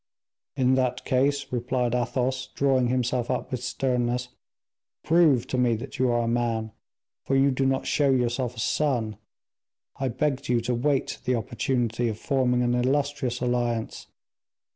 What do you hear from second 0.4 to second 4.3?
"In that case," replied Athos, drawing himself up with sternness,